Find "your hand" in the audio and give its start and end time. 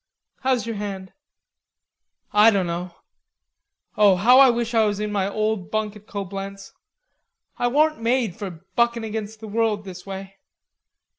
0.65-1.13